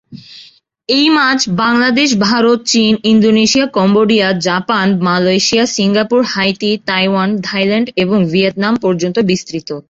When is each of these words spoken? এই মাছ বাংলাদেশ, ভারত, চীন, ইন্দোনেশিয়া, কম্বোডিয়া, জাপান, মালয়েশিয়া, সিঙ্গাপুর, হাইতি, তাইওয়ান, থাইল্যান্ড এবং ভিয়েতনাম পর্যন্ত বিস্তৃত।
এই 0.89 1.09
মাছ 1.09 1.39
বাংলাদেশ, 1.49 2.09
ভারত, 2.17 2.59
চীন, 2.65 2.93
ইন্দোনেশিয়া, 3.03 3.65
কম্বোডিয়া, 3.67 4.27
জাপান, 4.39 4.87
মালয়েশিয়া, 5.01 5.65
সিঙ্গাপুর, 5.65 6.21
হাইতি, 6.23 6.71
তাইওয়ান, 6.85 7.29
থাইল্যান্ড 7.41 7.87
এবং 7.95 8.17
ভিয়েতনাম 8.25 8.73
পর্যন্ত 8.75 9.17
বিস্তৃত। 9.19 9.71